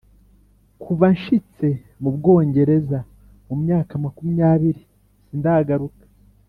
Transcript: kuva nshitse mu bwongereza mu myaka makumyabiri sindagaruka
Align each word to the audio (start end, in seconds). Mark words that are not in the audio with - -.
kuva 0.83 1.05
nshitse 1.15 1.67
mu 2.01 2.09
bwongereza 2.15 2.99
mu 3.47 3.55
myaka 3.63 3.93
makumyabiri 4.03 4.81
sindagaruka 5.25 6.03